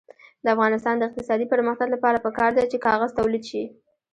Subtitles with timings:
[0.43, 3.63] د افغانستان د اقتصادي پرمختګ لپاره پکار ده چې کاغذ تولید شي.